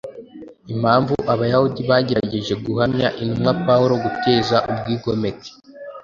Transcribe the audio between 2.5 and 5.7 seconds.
guhamya intumwa Pawulo guteza ubwigomeke